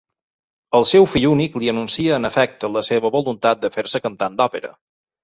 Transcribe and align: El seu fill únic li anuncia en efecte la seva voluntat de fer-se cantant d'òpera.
El 0.77 0.85
seu 0.91 1.03
fill 1.11 1.27
únic 1.31 1.57
li 1.63 1.69
anuncia 1.73 2.15
en 2.21 2.25
efecte 2.31 2.71
la 2.79 2.83
seva 2.89 3.13
voluntat 3.17 3.63
de 3.67 3.71
fer-se 3.77 4.03
cantant 4.07 4.41
d'òpera. 4.41 4.73